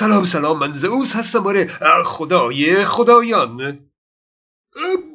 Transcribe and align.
سلام 0.00 0.24
سلام 0.24 0.58
من 0.58 0.72
زئوس 0.72 1.16
هستم. 1.16 1.46
آره 1.46 1.66
خدای 2.04 2.84
خدایان. 2.84 3.78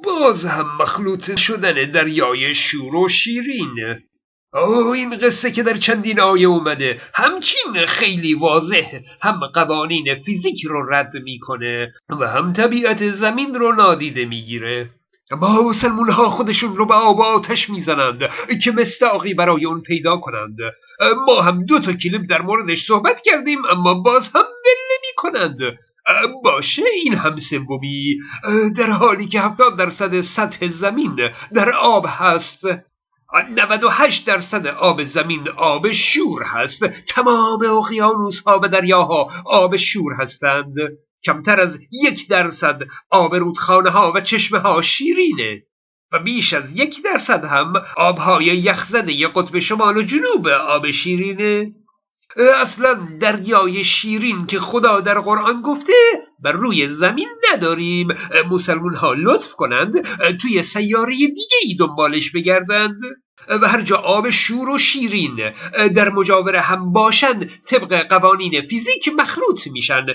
باز 0.03 0.45
هم 0.45 0.77
مخلوط 0.81 1.37
شدن 1.37 1.91
دریای 1.91 2.55
شور 2.55 2.95
و 2.95 3.07
شیرین. 3.07 3.75
اوه 4.53 4.91
این 4.91 5.17
قصه 5.17 5.51
که 5.51 5.63
در 5.63 5.77
چندین 5.77 6.19
آیه 6.19 6.47
اومده. 6.47 7.01
همچین 7.13 7.85
خیلی 7.87 8.33
واضح. 8.33 8.99
هم 9.21 9.39
قوانین 9.53 10.15
فیزیک 10.15 10.65
رو 10.65 10.89
رد 10.89 11.13
می‌کنه 11.23 11.91
و 12.19 12.27
هم 12.27 12.53
طبیعت 12.53 13.09
زمین 13.09 13.53
رو 13.53 13.71
نادیده 13.71 14.25
می‌گیره. 14.25 14.89
اما 15.31 15.69
مسلمون 15.69 16.09
ها 16.09 16.29
خودشون 16.29 16.75
رو 16.75 16.85
به 16.85 16.93
آب 16.93 17.21
آتش 17.21 17.69
می‌زنند 17.69 18.19
که 18.63 18.71
مستاقی 18.71 19.33
برای 19.33 19.65
اون 19.65 19.81
پیدا 19.81 20.17
کنند. 20.17 20.57
ما 21.27 21.41
هم 21.41 21.65
دو 21.65 21.79
تا 21.79 21.93
کلیپ 21.93 22.21
در 22.29 22.41
موردش 22.41 22.85
صحبت 22.85 23.21
کردیم 23.21 23.65
اما 23.65 23.93
باز 23.93 24.27
هم 24.27 24.41
ول 24.41 25.13
کنند 25.17 25.57
باشه 26.43 26.81
این 27.03 27.13
هم 27.13 27.37
سومی. 27.37 28.17
در 28.77 28.91
حالی 28.91 29.27
که 29.27 29.41
هفتاد 29.41 29.77
درصد 29.77 30.21
سطح 30.21 30.67
زمین 30.67 31.29
در 31.53 31.69
آب 31.73 32.05
هست 32.07 32.61
98 33.49 34.27
درصد 34.27 34.67
آب 34.67 35.03
زمین 35.03 35.49
آب 35.49 35.91
شور 35.91 36.43
هست. 36.43 36.85
تمام 36.85 37.59
اقیانوس 37.65 38.41
ها 38.41 38.59
و 38.63 38.67
دریاها 38.67 39.27
آب 39.45 39.75
شور 39.75 40.13
هستند. 40.13 40.75
کمتر 41.23 41.59
از 41.59 41.79
یک 41.91 42.27
درصد 42.27 42.81
آب 43.09 43.35
رودخانه 43.35 43.89
ها 43.89 44.11
و 44.15 44.21
چشمه 44.21 44.59
ها 44.59 44.81
شیرینه 44.81 45.63
و 46.11 46.19
بیش 46.19 46.53
از 46.53 46.77
یک 46.77 47.03
درصد 47.03 47.45
هم 47.45 47.73
آبهای 47.97 48.45
یخزده 48.45 49.27
قطب 49.27 49.59
شمال 49.59 49.97
و 49.97 50.01
جنوب 50.01 50.47
آب 50.47 50.91
شیرینه. 50.91 51.71
اصلا 52.61 52.93
دریای 53.19 53.83
شیرین 53.83 54.45
که 54.45 54.59
خدا 54.59 54.99
در 54.99 55.19
قرآن 55.19 55.61
گفته 55.61 55.93
بر 56.39 56.51
روی 56.51 56.87
زمین 56.87 57.29
نداریم. 57.53 58.07
مسلمون 58.51 58.95
ها 58.95 59.13
لطف 59.13 59.53
کنند 59.53 60.01
توی 60.37 60.63
سیاره 60.63 61.15
دیگه 61.15 61.57
ای 61.63 61.75
دنبالش 61.75 62.31
بگردند. 62.31 63.01
و 63.47 63.67
هر 63.67 63.81
جا 63.81 63.95
آب 63.95 64.29
شور 64.29 64.69
و 64.69 64.77
شیرین 64.77 65.51
در 65.95 66.09
مجاور 66.09 66.55
هم 66.55 66.93
باشند 66.93 67.51
طبق 67.65 68.07
قوانین 68.07 68.67
فیزیک 68.67 69.09
مخلوط 69.17 69.67
میشن. 69.67 70.05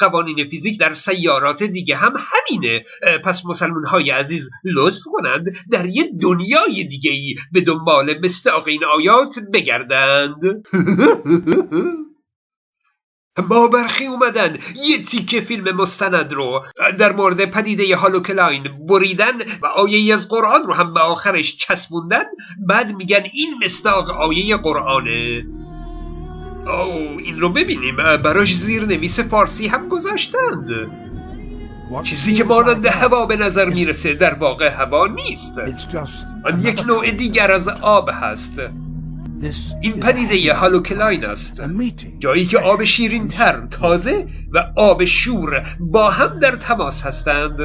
قوانین 0.00 0.48
فیزیک 0.48 0.78
در 0.78 0.94
سیارات 0.94 1.62
دیگه 1.62 1.96
هم 1.96 2.14
همینه. 2.16 2.82
پس 3.24 3.46
مسلمان 3.46 3.84
های 3.84 4.10
عزیز 4.10 4.50
لطف 4.64 5.02
کنند 5.04 5.44
در 5.70 5.86
یه 5.86 6.10
دنیای 6.22 6.84
دیگه 6.84 7.10
ای 7.10 7.34
به 7.52 7.60
دنبال 7.60 8.14
مستاق 8.22 8.66
این 8.66 8.84
آیات 8.84 9.38
بگردند. 9.52 10.34
ما 13.50 13.68
برخی 13.68 14.06
اومدن. 14.06 14.56
یه 14.88 15.04
تیکه 15.04 15.40
فیلم 15.40 15.76
مستند 15.76 16.32
رو 16.32 16.64
در 16.98 17.12
مورد 17.12 17.44
پدیده 17.44 17.96
هالوکلاین 17.96 18.68
بریدن 18.88 19.38
و 19.62 19.66
آیه 19.66 20.14
از 20.14 20.28
قرآن 20.28 20.62
رو 20.62 20.74
هم 20.74 20.94
به 20.94 21.00
آخرش 21.00 21.56
چسبوندن. 21.56 22.24
بعد 22.66 22.96
میگن 22.96 23.22
این 23.32 23.54
مستاق 23.64 24.10
آیه 24.10 24.56
قرآنه 24.56 25.46
او 26.66 27.18
این 27.18 27.40
رو 27.40 27.48
ببینیم. 27.48 27.96
براش 27.96 28.54
زیر 28.54 28.84
نویس 28.84 29.20
فارسی 29.20 29.66
هم 29.66 29.88
گذاشتند. 29.88 30.90
چیزی 32.02 32.34
که 32.34 32.44
مانند 32.44 32.86
هوا 32.86 33.26
به 33.26 33.36
نظر 33.36 33.68
می‌رسه 33.68 34.14
در 34.14 34.34
واقع 34.34 34.68
هوا 34.68 35.06
نیست. 35.06 35.58
آن 36.44 36.60
یک 36.60 36.86
نوع 36.86 37.10
دیگر 37.10 37.52
از 37.52 37.68
آب 37.68 38.10
هست. 38.12 38.60
این 39.80 40.00
پدیده 40.00 40.54
هالوکلاین 40.54 41.24
است. 41.24 41.62
جایی 42.18 42.44
که 42.44 42.58
آب 42.58 42.84
شیرین 42.84 43.28
تر 43.28 43.66
تازه 43.66 44.26
و 44.52 44.72
آب 44.76 45.04
شور 45.04 45.66
با 45.80 46.10
هم 46.10 46.38
در 46.38 46.56
تماس 46.56 47.02
هستند. 47.02 47.60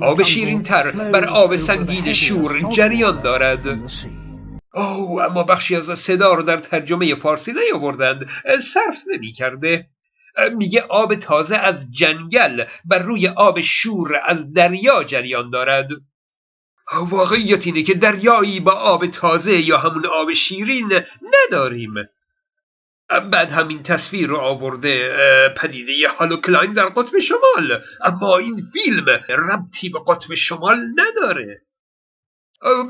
آب 0.00 0.22
شیرین 0.22 0.62
تر 0.62 0.90
بر 0.90 1.24
آب 1.24 1.56
سنگین 1.56 2.12
شور 2.12 2.60
جریان 2.70 3.20
دارد. 3.20 3.66
اوه 4.74 5.24
اما 5.24 5.42
بخشی 5.42 5.76
از 5.76 5.98
صدا 5.98 6.34
رو 6.34 6.42
در 6.42 6.58
ترجمه 6.58 7.14
فارسی 7.14 7.52
نیاوردند. 7.52 8.28
صرف 8.60 8.98
نمی 9.14 9.32
کرده 9.32 9.86
میگه 10.56 10.80
آب 10.80 11.14
تازه 11.14 11.56
از 11.56 11.92
جنگل 11.92 12.64
بر 12.84 12.98
روی 12.98 13.28
آب 13.28 13.60
شور 13.60 14.20
از 14.26 14.52
دریا 14.52 15.04
جریان 15.04 15.50
دارد. 15.50 15.88
واقعیت 17.00 17.66
اینه 17.66 17.82
که 17.82 17.94
دریایی 17.94 18.60
با 18.60 18.72
آب 18.72 19.06
تازه 19.06 19.52
یا 19.52 19.78
همون 19.78 20.06
آب 20.06 20.32
شیرین 20.32 21.02
نداریم. 21.22 21.94
بعد 23.08 23.50
همین 23.50 23.82
تصویر 23.82 24.28
رو 24.28 24.36
آورده 24.36 25.18
پدیده 25.56 26.08
هالوکلاین 26.08 26.72
در 26.72 26.88
قطب 26.88 27.18
شمال. 27.18 27.82
اما 28.04 28.38
این 28.38 28.62
فیلم 28.72 29.04
ربطی 29.28 29.88
به 29.88 29.98
قطب 30.08 30.34
شمال 30.34 30.86
نداره. 30.96 31.62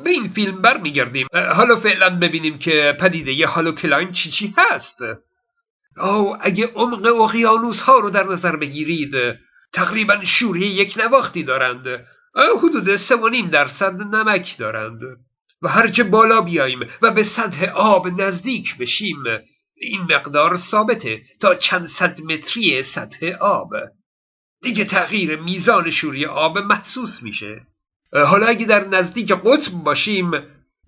به 0.04 0.10
این 0.10 0.28
فیلم 0.28 0.62
برمیگردیم. 0.62 1.26
حالا 1.32 1.76
فعلا 1.76 2.19
ببینیم 2.19 2.58
که 2.58 2.96
پدیده 3.00 3.46
هالوکلاین 3.46 4.12
چی 4.12 4.30
چی 4.30 4.54
هست. 4.58 4.98
او 5.96 6.36
اگه 6.40 6.66
عمق 6.66 7.20
اقیانوس 7.20 7.80
ها 7.80 7.98
رو 7.98 8.10
در 8.10 8.24
نظر 8.24 8.56
بگیرید 8.56 9.14
تقریبا 9.72 10.24
شوری 10.24 10.66
یک 10.66 10.94
نواختی 10.98 11.42
دارند. 11.42 12.06
حدود 12.34 12.97
سه 12.97 13.16
و 13.16 13.28
نیم 13.28 13.47
درصد 13.50 14.03
نمک 14.03 14.59
دارند. 14.59 15.00
و 15.62 15.69
هرچه 15.69 16.04
بالا 16.04 16.41
بیاییم 16.41 16.81
و 17.03 17.10
به 17.10 17.22
سطح 17.22 17.65
آب 17.75 18.20
نزدیک 18.20 18.78
بشیم 18.78 19.16
این 19.75 20.00
مقدار 20.03 20.56
ثابته 20.56 21.22
تا 21.41 21.54
چند 21.54 21.87
صد 21.87 22.20
متری 22.20 22.82
سطح 22.82 23.26
آب. 23.41 23.72
دیگه 24.62 24.84
تغییر 24.84 25.41
میزان 25.41 25.91
شوری 25.91 26.26
آب 26.26 26.59
محسوس 26.59 27.22
میشه. 27.22 27.66
حالا 28.12 28.47
اگه 28.47 28.66
در 28.66 28.88
نزدیک 28.88 29.32
قطب 29.32 29.72
باشیم 29.72 30.31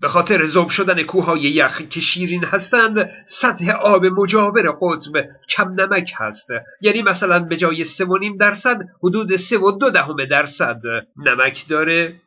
به 0.00 0.09
خاطر 0.09 0.47
ذوب 0.47 0.69
شدن 0.69 1.03
کوههای 1.03 1.41
یخ 1.41 1.82
که 1.82 2.00
شیرین 2.00 2.44
هستند 2.44 3.10
سطح 3.27 3.71
آب 3.71 4.06
مجاور 4.06 4.71
قطب 4.81 5.27
کم 5.49 5.81
نمک 5.81 6.12
هست. 6.16 6.49
یعنی 6.81 7.03
مثلا 7.03 7.41
به 7.41 7.56
جای 7.56 7.84
سه 7.84 8.05
و 8.05 8.19
نیم 8.19 8.37
درصد 8.37 8.82
حدود 9.03 9.37
سه 9.37 9.59
و 9.59 9.71
دو 9.71 9.91
دهم 9.91 10.25
درصد 10.25 10.81
نمک 11.16 11.69
داره. 11.69 12.21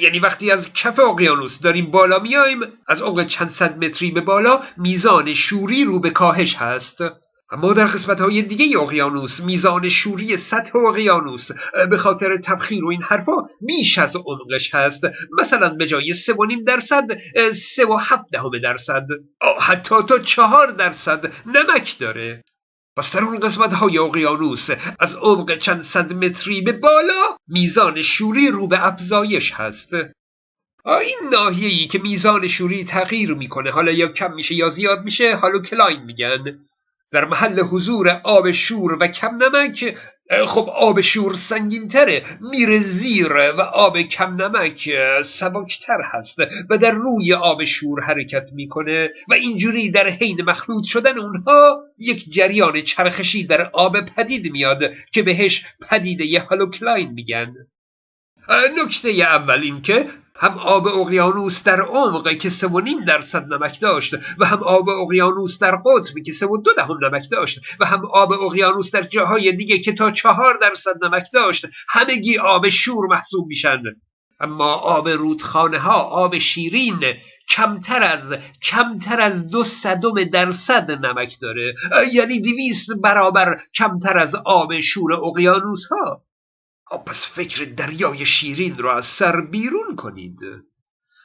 یعنی 0.00 0.18
وقتی 0.18 0.50
از 0.50 0.72
کف 0.72 0.98
اقیانوس 0.98 1.60
داریم 1.60 1.90
بالا 1.90 2.18
میایم 2.18 2.60
از 2.86 3.00
عمق 3.00 3.26
چند 3.26 3.50
صد 3.50 3.84
متری 3.84 4.10
به 4.10 4.20
بالا 4.20 4.60
میزان 4.76 5.34
شوری 5.34 5.84
رو 5.84 6.00
به 6.00 6.10
کاهش 6.10 6.56
هست. 6.56 6.98
اما 7.50 7.72
در 7.72 7.86
قسمت 7.86 8.20
های 8.20 8.42
دیگه 8.42 8.78
اقیانوس 8.78 9.40
میزان 9.40 9.88
شوری 9.88 10.36
سطح 10.36 10.78
اقیانوس 10.78 11.50
به 11.90 11.96
خاطر 11.96 12.36
تبخیر 12.36 12.84
و 12.84 12.88
این 12.88 13.02
حرفا 13.02 13.32
بیش 13.60 13.98
از 13.98 14.16
عمقش 14.16 14.74
هست. 14.74 15.04
مثلا 15.38 15.68
به 15.68 15.86
جای 15.86 16.12
سه 16.12 16.32
و 16.34 16.44
نیم 16.44 16.64
درصد 16.64 17.18
سه 17.54 17.86
و 17.86 17.96
هفت 17.96 18.24
دهم 18.32 18.50
درصد. 18.62 19.06
حتی 19.60 19.94
تا 20.08 20.18
چهار 20.18 20.70
درصد 20.70 21.32
نمک 21.46 21.98
داره. 21.98 22.44
پس 22.96 23.16
در 23.16 23.24
اون 23.24 23.38
قسمت 23.40 23.72
های 23.72 23.98
اقیانوس 23.98 24.68
از 25.00 25.14
عمق 25.14 25.58
چند 25.58 25.82
صد 25.82 26.12
متری 26.12 26.60
به 26.60 26.72
بالا 26.72 27.36
میزان 27.48 28.02
شوری 28.02 28.48
رو 28.48 28.66
به 28.66 28.86
افزایش 28.86 29.52
هست. 29.52 29.94
این 30.84 31.18
ناحیه‌ای 31.32 31.86
که 31.86 31.98
میزان 31.98 32.48
شوری 32.48 32.84
تغییر 32.84 33.34
می‌کنه 33.34 33.70
حالا 33.70 33.92
یا 33.92 34.08
کم 34.08 34.34
میشه 34.34 34.54
یا 34.54 34.68
زیاد 34.68 34.98
میشه 35.04 35.36
حالا 35.36 35.58
کلاین 35.58 36.02
میگن. 36.02 36.58
در 37.10 37.24
محل 37.24 37.60
حضور 37.60 38.20
آب 38.24 38.50
شور 38.50 38.96
و 39.00 39.06
کم 39.06 39.34
نمک 39.44 39.96
خب 40.46 40.68
آب 40.68 41.00
شور 41.00 41.34
سنگینتره. 41.34 42.22
میره 42.40 42.78
زیر 42.78 43.32
و 43.32 43.60
آب 43.60 44.02
کم 44.02 44.42
نمک 44.42 44.90
سبکتر 45.22 45.98
هست 46.04 46.38
و 46.70 46.78
در 46.78 46.90
روی 46.90 47.34
آب 47.34 47.64
شور 47.64 48.00
حرکت 48.00 48.48
می‌کنه 48.52 49.10
و 49.28 49.34
اینجوری 49.34 49.90
در 49.90 50.08
حین 50.08 50.42
مخلوط 50.42 50.84
شدن 50.84 51.18
اونها 51.18 51.82
یک 51.98 52.30
جریان 52.30 52.80
چرخشی 52.80 53.46
در 53.46 53.70
آب 53.72 54.00
پدید 54.00 54.52
میاد 54.52 54.92
که 55.12 55.22
بهش 55.22 55.64
پدیده 55.88 56.40
هالوکلاین 56.40 57.12
میگن. 57.12 57.54
نکته 58.84 59.08
اول 59.08 59.62
این 59.62 59.82
که 59.82 60.06
هم 60.38 60.58
آب 60.58 60.86
اقیانوس 60.86 61.62
در 61.62 61.80
عمق 61.80 62.38
که 62.38 62.48
سه 62.48 62.66
و 62.66 62.80
نیم 62.80 63.04
درصد 63.04 63.52
نمک 63.52 63.80
داشت 63.80 64.14
و 64.38 64.46
هم 64.46 64.62
آب 64.62 64.88
اقیانوس 64.88 65.58
در 65.58 65.76
قطب 65.76 66.22
که 66.26 66.32
سه 66.32 66.46
و 66.46 66.56
دو 66.56 66.70
دهم 66.76 66.96
نمک 67.04 67.30
داشت 67.30 67.60
و 67.80 67.86
هم 67.86 68.06
آب 68.06 68.32
اقیانوس 68.32 68.90
در 68.90 69.02
جاهای 69.02 69.52
دیگه 69.52 69.78
که 69.78 69.92
تا 69.92 70.10
چهار 70.10 70.58
درصد 70.60 71.04
نمک 71.04 71.26
داشت 71.32 71.66
همگی 71.88 72.38
آب 72.38 72.68
شور 72.68 73.06
محسوب 73.06 73.46
میشن. 73.46 73.82
اما 74.40 74.74
آب 74.74 75.08
رودخانه 75.08 75.78
ها 75.78 76.00
آب 76.02 76.38
شیرین 76.38 77.14
کمتر 77.48 78.02
از 78.02 78.34
کمتر 78.62 79.20
از 79.20 79.48
دو 79.48 79.64
صدم 79.64 80.24
درصد 80.24 80.90
نمک 80.90 81.36
داره. 81.42 81.74
یعنی 82.12 82.40
دویست 82.40 82.90
برابر 83.02 83.56
کمتر 83.74 84.18
از 84.18 84.34
آب 84.34 84.80
شور 84.80 85.12
اقیانوس 85.12 85.86
ها. 85.90 86.27
پس 86.96 87.26
فکر 87.26 87.64
دریای 87.64 88.26
شیرین 88.26 88.78
را 88.78 88.96
از 88.96 89.04
سر 89.04 89.40
بیرون 89.40 89.96
کنید. 89.96 90.40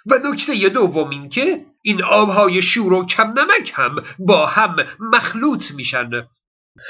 و 0.06 0.20
نکته 0.32 0.70
دوم 0.70 1.10
این 1.10 1.30
که 1.30 1.66
این 1.82 2.04
آبهای 2.04 2.62
شور 2.62 2.94
و 2.94 3.06
کم 3.06 3.28
نمک 3.40 3.72
هم 3.76 3.96
با 4.20 4.46
هم 4.46 4.76
مخلوط 5.00 5.72
میشن. 5.72 6.10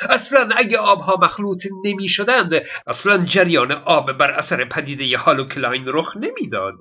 اصلا 0.10 0.50
اگه 0.56 0.78
آبها 0.78 1.18
مخلوط 1.22 1.64
نمی 1.86 2.10
شدند 2.10 2.62
اصلا 2.88 3.18
جریان 3.18 3.72
آب 3.72 4.12
بر 4.12 4.32
اثر 4.32 4.66
پدیده 4.66 5.18
هالوکلاین 5.18 5.84
رخ 5.88 6.18
نمی‌داد 6.18 6.80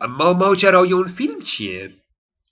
اما 0.00 0.32
ماجرای 0.32 0.92
اون 0.92 1.06
فیلم 1.06 1.42
چیه؟ 1.42 1.90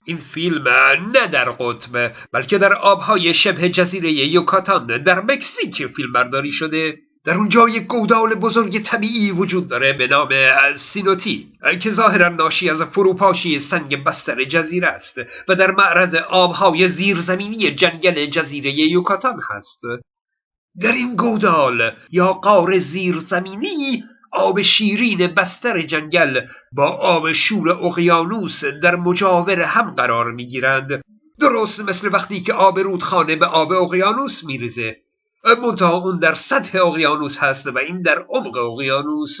این 0.05 0.17
فیلم 0.17 0.67
نه 1.13 1.27
در 1.27 1.49
قطب 1.51 2.15
بلکه 2.31 2.57
در 2.57 2.73
آبهای 2.73 3.33
شبه 3.33 3.69
جزیره 3.69 4.11
یوکاتان 4.11 5.03
در 5.03 5.21
مکزیک 5.21 5.87
فیلم 5.87 6.13
برداری 6.13 6.51
شده. 6.51 6.97
در 7.25 7.37
اونجا 7.37 7.69
یک 7.69 7.83
گودال 7.83 8.35
بزرگ 8.35 8.83
طبیعی 8.83 9.31
وجود 9.31 9.67
داره 9.67 9.93
به 9.93 10.07
نام 10.07 10.29
سینوتی 10.75 11.51
که 11.81 11.91
ظاهرا 11.91 12.29
ناشی 12.29 12.69
از 12.69 12.81
فروپاشی 12.81 13.59
سنگ 13.59 14.03
بستر 14.03 14.43
جزیره 14.43 14.87
است 14.87 15.17
و 15.47 15.55
در 15.55 15.71
معرض 15.71 16.15
آبهای 16.15 16.89
زیرزمینی 16.89 17.71
جنگل 17.71 18.25
جزیره 18.25 18.71
یوکاتان 18.71 19.41
هست. 19.49 19.81
در 20.81 20.91
این 20.91 21.15
گودال 21.15 21.91
یا 22.11 22.33
قار 22.33 22.79
زیرزمینی 22.79 24.03
آب 24.31 24.61
شیرین 24.61 25.27
بستر 25.27 25.81
جنگل 25.81 26.41
با 26.71 26.87
آب 26.87 27.31
شور 27.31 27.69
اقیانوس 27.69 28.65
در 28.65 28.95
مجاور 28.95 29.61
هم 29.61 29.91
قرار 29.91 30.31
می‌گیرند. 30.31 31.01
درست 31.39 31.79
مثل 31.79 32.09
وقتی 32.13 32.41
که 32.41 32.53
آب 32.53 32.79
رودخانه 32.79 33.35
به 33.35 33.45
آب 33.45 33.71
اقیانوس 33.71 34.43
میریزه. 34.43 34.97
منتها 35.43 35.93
اون 35.93 36.19
در 36.19 36.33
سطح 36.33 36.85
اقیانوس 36.85 37.37
هست 37.37 37.67
و 37.67 37.77
این 37.77 38.01
در 38.01 38.25
عمق 38.29 38.57
اقیانوس. 38.57 39.39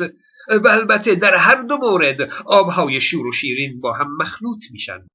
و 0.63 0.67
البته 0.67 1.15
در 1.15 1.35
هر 1.35 1.61
دو 1.61 1.77
مورد 1.77 2.31
آبهای 2.45 3.01
شور 3.01 3.27
و 3.27 3.31
شیرین 3.31 3.81
با 3.81 3.93
هم 3.93 4.07
مخلوط 4.19 4.63
میشن. 4.71 5.07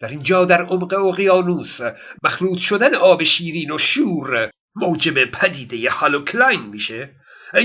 در 0.00 0.08
اینجا 0.08 0.44
در 0.44 0.62
عمق 0.62 0.92
اقیانوس 0.92 1.80
مخلوط 2.24 2.58
شدن 2.58 2.94
آب 2.94 3.22
شیرین 3.22 3.72
و 3.72 3.78
شور 3.78 4.50
موجب 4.74 5.24
پدیده 5.24 5.90
هالوکلاین 5.90 6.62
میشه. 6.62 7.10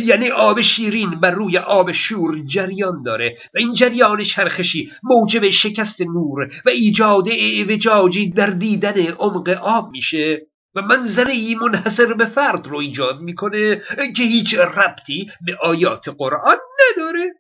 یعنی 0.06 0.30
آب 0.30 0.62
شیرین 0.62 1.10
بر 1.10 1.32
روی 1.32 1.58
آب 1.58 1.92
شور 1.92 2.40
جریان 2.40 3.04
داره 3.04 3.36
و 3.54 3.58
این 3.58 3.74
جریان 3.74 4.24
چرخشی 4.24 4.92
موجب 5.04 5.50
شکست 5.50 6.02
نور 6.02 6.48
و 6.66 6.70
ایجاد 6.70 7.30
اعوجاجی 7.30 8.30
در 8.30 8.50
دیدن 8.50 9.08
عمق 9.08 9.50
آب 9.50 9.90
میشه. 9.92 10.48
و 10.76 10.82
منظره 10.82 11.34
ای 11.34 11.56
منحصر 11.56 12.14
به 12.14 12.26
فرد 12.26 12.68
رو 12.68 12.78
ایجاد 12.78 13.22
می‌کنه 13.22 13.82
که 14.16 14.24
هیچ 14.24 14.56
ربطی 14.58 15.32
به 15.46 15.58
آیات 15.62 16.10
قرآن 16.10 16.58
نداره. 16.92 17.34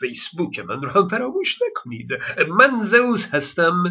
فیسبوک 0.00 0.58
من 0.58 0.82
رو 0.82 0.90
هم 0.90 1.08
فراموش 1.08 1.58
نکنید. 1.70 2.08
من 2.48 2.82
زوز 2.84 3.26
هستم. 3.26 3.84